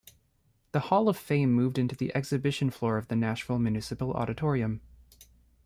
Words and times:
The 0.71 0.79
Hall 0.79 1.09
of 1.09 1.15
Fame 1.15 1.53
moved 1.53 1.77
into 1.77 1.95
the 1.95 2.11
exhibition 2.15 2.71
floor 2.71 2.97
of 2.97 3.07
the 3.07 3.15
Nashville 3.15 3.59
Municipal 3.59 4.13
Auditorium. 4.13 4.81